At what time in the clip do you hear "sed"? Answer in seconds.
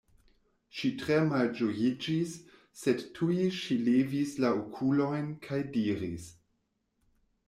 2.83-3.03